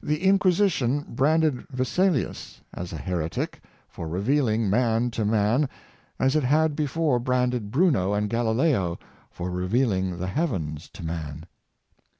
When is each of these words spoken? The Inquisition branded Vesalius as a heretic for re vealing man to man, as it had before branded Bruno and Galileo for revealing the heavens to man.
The 0.00 0.22
Inquisition 0.22 1.04
branded 1.08 1.66
Vesalius 1.72 2.60
as 2.72 2.92
a 2.92 2.96
heretic 2.96 3.60
for 3.88 4.06
re 4.06 4.22
vealing 4.22 4.68
man 4.68 5.10
to 5.10 5.24
man, 5.24 5.68
as 6.20 6.36
it 6.36 6.44
had 6.44 6.76
before 6.76 7.18
branded 7.18 7.72
Bruno 7.72 8.12
and 8.12 8.30
Galileo 8.30 8.96
for 9.28 9.50
revealing 9.50 10.18
the 10.18 10.28
heavens 10.28 10.88
to 10.90 11.02
man. 11.04 11.46